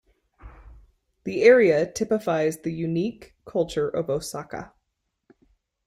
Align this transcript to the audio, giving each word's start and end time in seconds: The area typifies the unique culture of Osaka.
The 1.25 1.43
area 1.43 1.85
typifies 1.85 2.61
the 2.63 2.73
unique 2.73 3.35
culture 3.45 3.87
of 3.87 4.09
Osaka. 4.09 4.73